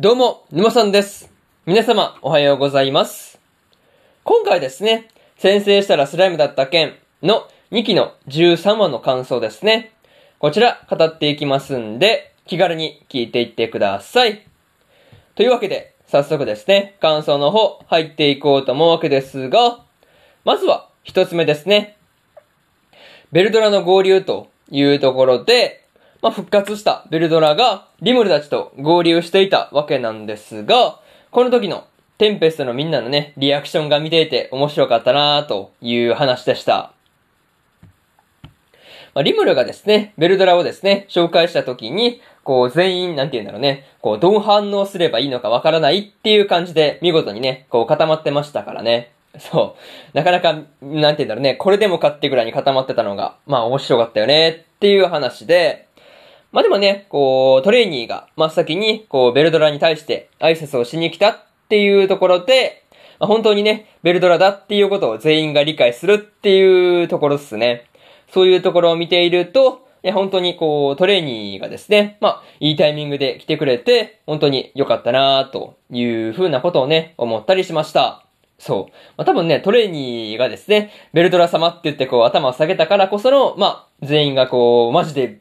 [0.00, 1.28] どうも、沼さんです。
[1.66, 3.40] 皆様、おはようございます。
[4.22, 9.90] 今回ですね、先制したらスライムだった件の2期の13話の感想ですね。
[10.38, 14.46] こちら、語っていきますんで、気軽に聞いていってください。
[15.34, 19.84] というわけで、早速ですね、感想の方、入っていこうと思うわけですが、
[20.44, 21.96] まずは、一つ目ですね。
[23.32, 25.87] ベルドラの合流というところで、
[26.20, 31.86] まあ、復活したベルドラがリムルたちと合流していたわけなんですが、この時の
[32.18, 36.92] テンペストのみんなのね、リアクションが見ていて面白かったなという話でした。
[39.14, 49.12] まあ、リムルがですね、ベルドラをですね、紹介した時に、こう全員、なんて言うんだろうね、こうどう反応すればいいのかわからないっていう感じで見事にね、こう固まってましたからね。
[49.38, 49.76] そ
[50.14, 50.16] う。
[50.16, 55.87] なかなか、なんて言うんだろうね、これでもかってぐらいに固まってたのが、まあ面白かったよねっていう話で、
[56.50, 61.36] まあでもね、こう、トレーニーが真っ先に、こう、ベルドラに対して挨拶をしに来たっ
[61.68, 62.84] ていうところで、
[63.18, 67.84] まあ、本当にね、ベルドラだっていうことを全員が理解するっていうところですね。
[68.32, 78.24] そういうところを見ていると、いや、本当にこう、トレーニーがですね、まあ、いいタイミングで来てくれて、本当に良かったなというふうなことをね、思ったりしました。
[78.58, 78.92] そう。
[79.16, 85.40] まあ、多分ね、トレーニーがですね、ベルドラ様って言ってこう、頭を下げたからこその、まあ、全員がこう、マジで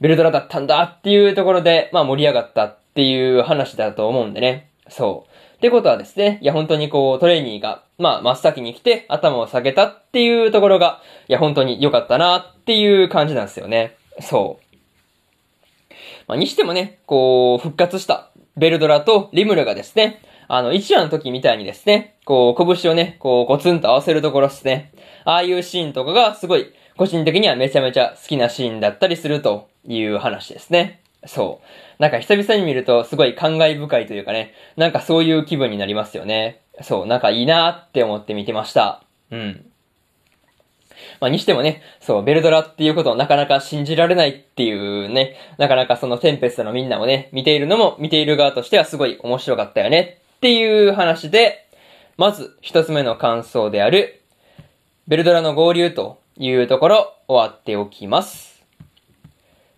[0.00, 4.70] ベルドラだったんだっていうところで、まあ盛り上がったっていう話だと思うんでね。
[4.88, 5.56] そう。
[5.56, 13.96] ってことはですね、いや本当にこうトレーニーが、まあ真っ先に来て頭を下げたっていうところが、いや本当に良かったなっていう感じなんですよね。
[14.20, 15.94] そう。
[16.26, 24.92] まあにしてもね、こう復活したベルドラとリムルがですね、あの、1話の時みたいにですね、こう、拳をね、こう、コツンと合わせるところですね。
[25.24, 31.00] ああいうシーンとかがすごい、個人的にはめちゃめちゃ好きなシーンだったりするという話ですね。
[31.26, 31.60] そ
[31.98, 32.02] う。
[32.02, 36.60] なんか久々に見るとすごい感慨深いというかね、なんかそういう気分になりますよね。
[36.82, 39.02] そう、なんかいいなって思って見てました。
[39.30, 39.66] うん。
[41.20, 51.66] まあ、にしてもね、そう、ベルドラっていうことをなかなか信じられないっていうね、なかなかそのテンペストのみんなもね、見ているのも見ている側としてはすごい面白かったよねっていう話で、
[52.16, 54.20] まず一つ目の感想である、
[55.08, 58.53] ベルドラの合流というところ終わっておきます。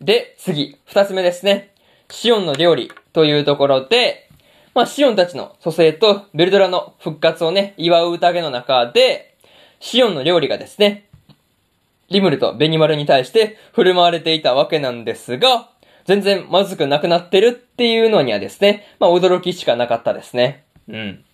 [0.00, 1.74] で、次、二つ目ですね。
[2.10, 4.30] シオンの料理というところで、
[4.74, 9.36] まあ、シオンたちの蘇生とベルドラの復活をね、祝う宴の中で、
[9.78, 11.06] シオンの料理がですね、
[12.08, 15.68] リムルとベニマルに対して振る舞われていたわけなんですが、
[16.06, 20.64] 全然まずくなくなってるっていうのにはですね、まあ驚きしかなかったですね。
[20.88, 21.24] うん。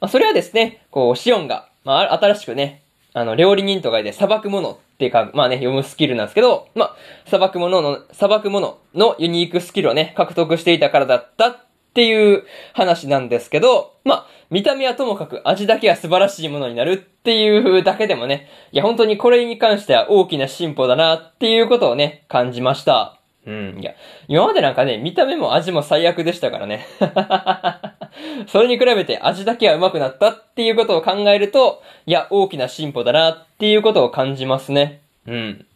[0.00, 2.82] まあそれはですね、こう、シオンが、まあ新しくね、
[3.14, 11.56] あの、料理人とかで裁くものっていうか、まあね、読むスキルなんですけど、まあ、裁くものの、裁くもののユニークスキルをね、獲得していたからだったっ
[11.94, 12.44] ていう
[12.74, 23.22] 話なんですけど、まあ、見た目はともかく味だけは素晴らしいものになるっていうだけでもね、いや本当にこれに関しては大きな進歩だなっていうことをね、感じました。
[23.46, 23.94] うん、いや、
[24.28, 26.86] 今までなんかね、見た目も味も最悪でしたからね。
[28.48, 35.00] それに比べて味だけは上手くなったっていうことを考えると、いや、大きな進歩だなっていうことを感じますね。
[35.26, 35.66] うん。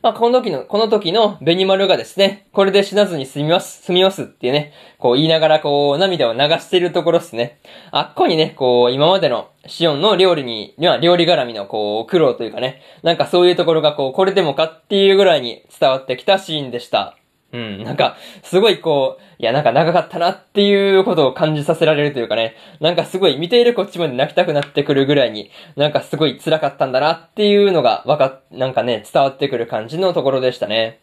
[0.00, 7.58] まあ、この時の、この時のベニマルがですね、これで死なずに済みます、済みますっていうね、こう言いながらこう涙を流しているところですね。
[7.90, 17.17] あっこにね、こう今までのシオンの料理に、には料理絡みのこう苦労というかね、なんかそういうところがこうこれでもかっていうぐらいに伝わってきたシーンでした。
[17.50, 31.00] うん、なんか、すごいこう、いや、なんか長かったなっていうことを感じさせられるというかね、なんかすごい見ているこっちまで泣きたくなってくるぐらいに、なんかすごい辛かったんだなっていうのがわか、なんかね、伝わってくる感じのところでしたね。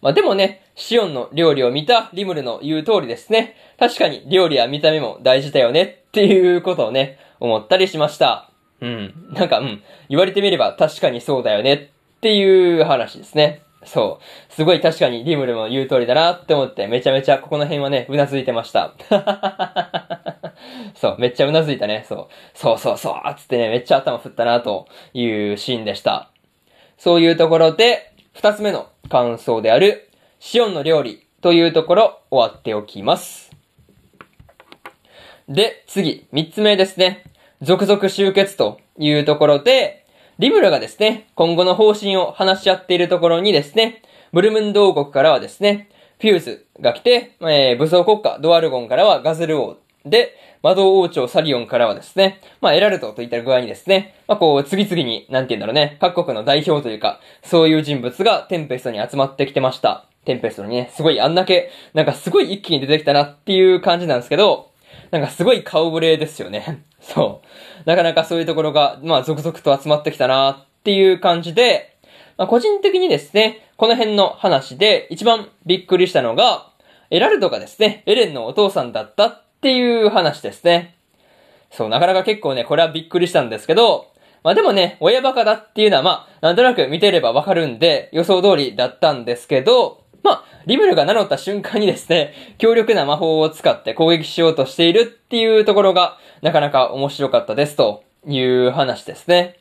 [0.00, 3.54] まあでもね、シオンの料理を見たリムルの言う通りですね。
[3.78, 8.50] 確かに料理は見た目も大事だよねっていうことをね、思ったりしました。
[8.80, 9.14] うん。
[9.32, 9.82] なんか、うん。
[10.08, 13.62] 言われてみれば確かにそうだよねっていう話ですね。
[13.84, 14.20] そ
[14.50, 14.52] う。
[14.52, 18.94] すごい確かにリムルも言う通りだなって思って、めちゃめちゃここの辺はね、うなずいてました。
[20.94, 22.04] そう、めっちゃうなずいたね。
[22.08, 22.28] そう。
[22.54, 26.30] そうそうそうつってね、めっちゃ頭振ったなというシーンでした。
[26.96, 30.08] そういうところで、二つ目の感想である、
[30.38, 33.50] シオンの料理というところ終わっておきます。
[35.48, 37.24] で、次、三つ目ですね。
[37.60, 40.01] 続々集結というところで、
[40.42, 44.02] リムルがですね、今後の方針を話し合っているところにですね、
[44.32, 45.88] ブルムンド王国からはですね、
[46.20, 60.08] フューズが来て、えー、武装国家ドワルゴンからはガズル王で、魔導王朝サリオンからはですね、まあ、エラルトといった具合にですね、まあ、こう、次々に、なんて言うんだろうね、各国の代表というか、そういう人物がテンペストに集まってきてました。
[60.24, 64.72] テンペストにね、すごいあんだけ、なんかすごい一気に出てきたなっていう感じなんですけど、
[65.12, 66.84] なんかすごい顔ぶれですよね。
[67.00, 67.46] そう。
[67.84, 71.96] なかなかそういうところが、まあ続々と集まってきたなっていう感じで、
[72.36, 76.70] まあ個人的にですね、この辺の話で一番びっくりしたのが、
[77.10, 80.96] エラルドがですね、エレンのお父さんだったっていう話ですね。
[81.70, 84.12] そう、なかなか結構ね、これはびっくりしたんですけど、
[84.44, 99.58] まあでもね、親バカだっていうのはまあ、なんとなく見てればわかるんで、予想通りだったんですけど、まあ、リムルが名乗った瞬間にですね、強力な魔法を使って攻撃しようとしているっていうところが、なかなか面白かったですという話ですね。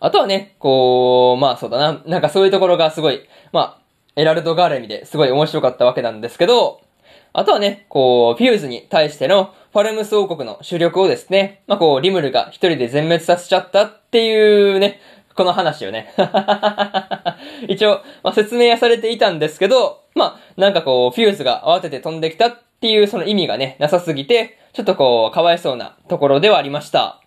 [0.00, 3.20] あとはね、こう、まあそうだな、なんかそういうところがすごい、
[3.52, 3.80] まあ、
[4.16, 6.80] エラルド・ガーレミですごい面白かったわけなんですけど、
[7.32, 15.00] あとはね、こう、フューズに対してのファルムス王国の主力をですね、まあ、こう、リムルが一人で全滅させちゃったっていうね、
[15.40, 16.12] この話をね
[17.66, 27.22] 一応、まあ、説明はされていたんですけど、まあ、なんかこう、フューズが慌てて飛んできたっていうその意味がね、なさすぎて、ちょっとこう、かわいそうなところではありました。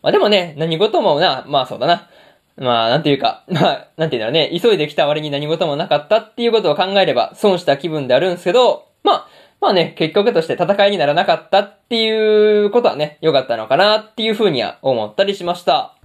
[0.00, 2.08] まあでもね、何事もな、まあそうだな。
[2.56, 9.28] まあ、なんていうか、まあ、なんていうんだろうね、急いで来た割に何事もなかったっていうことを考えれば損した気分であるんですけど、まあ、
[9.60, 15.95] まあね、結局として戦いにならなかったっていうことはね、良かったのかなっていうふうには思ったりしました。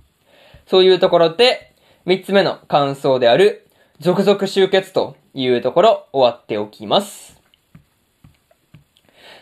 [0.71, 1.73] そういうところで、
[2.05, 3.67] 三つ目の感想である、
[3.99, 7.37] 続々集結というところ終わっておきます。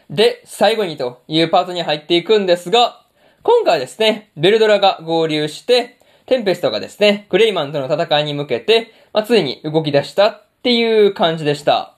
[0.10, 3.06] で、最後にというパートに入っていくんですが、
[3.44, 11.94] 今回ですね、ベルドラが合流して、テンペストがですね、クレイマンとの戦いに向けて、まあ、ついに動き出したっていう感じでした。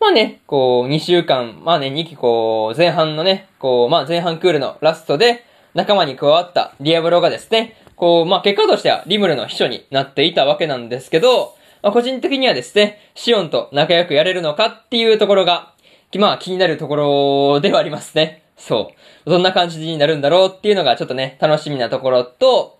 [0.00, 5.44] まあね、こう、2週間、まあね、2期こう、前半のね、こう、まあ前半クールのラストで、
[5.74, 15.74] 仲間に加わったディアブロがですね、こう、まあ結果としてはリムルの秘書になっていたわけなんですけど、まあ個人的にはですね、シオンと仲良くやれるのかっていうところが、
[16.16, 18.44] まあ気になるところではありますね。
[18.56, 18.92] そ
[19.26, 19.30] う。
[19.30, 22.78] どんな感じになるんだろうっていうのがちょっとね、楽しみなところと、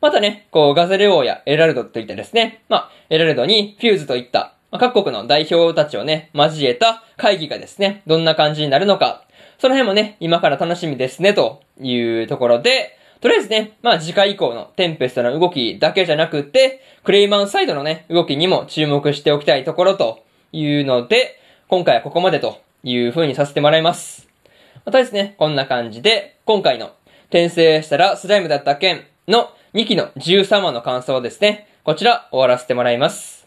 [0.00, 9.24] またね、こう、ガゼレ王やエラルドといったですね、まあ、エラルドにフューズといったまあ各国の代表たちをね、交えた会議がですね、どんな感じになるのか、
[9.58, 24.28] その辺もね、今から楽しみですね、というところで、とりあえずね、まあ次回以降のテンペストの動きだけじゃなくて、クレイマンサイドのね、動きにも注目しておきたいところというので、今回はここまでという風にさせてもらいます。
[24.84, 26.92] またですね、こんな感じで、今回の
[27.24, 33.46] 転生したらスライムだった件の2期の13話の感想をですね、こちら終わらせてもらいます。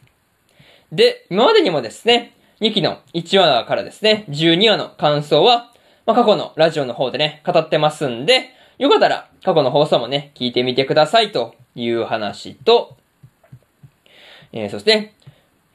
[0.92, 5.72] で、今までにもですね、2期の1話からですね、12話の感想は、
[6.06, 12.98] まあ、過去のラジオの方でね、語ってますんで、よかったら過去の放送もね、聞いてみてくださいという話と、
[14.54, 15.14] えー、そして、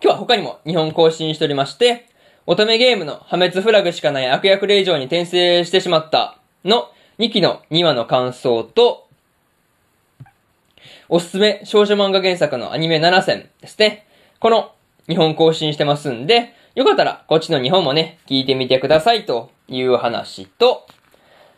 [0.02, 2.06] 今日は他にも日本更新しておりまして、
[2.46, 9.08] 乙女ゲームの破滅フラグしかない悪役令状に転生してしまったの2期の2話の感想と、
[11.08, 14.06] おすすめ少女漫画原作のアニメ7選ですね。
[14.38, 14.72] この
[15.08, 20.86] 日本更新してますんで、よかったらこっちの日本もね、聞いてみてくださいという話と、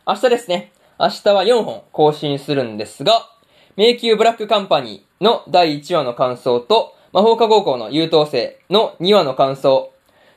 [0.07, 3.31] 明日ですね、明日は4本更新するんですが、
[3.77, 9.93] 迷宮ブラックカンパニーの第1話の感想と、魔法科高校の優等生の2話の感想、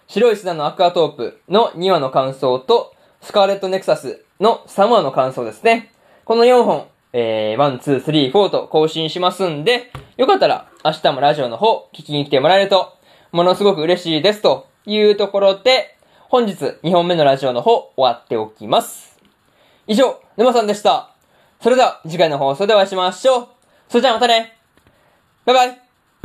[0.05, 5.91] 白い砂のアクアトープの2話の感想と、スカーレットネクサスの3話の感想ですね。
[6.25, 12.94] この4本、えー、1、2、3、4と更新しますんで、よかったら明日もラジオの方聞きに来てもらえると
[13.31, 15.97] ものすごく嬉しいですというところで、
[16.30, 16.53] 本日
[16.83, 19.10] 2本目のラジオの方終わっておきます。
[19.92, 21.10] 以上、沼さんでした。
[21.60, 23.48] それでは次回の放送でお会いしましょう。
[23.90, 24.57] それじゃあまたね
[25.44, 25.81] バイバイ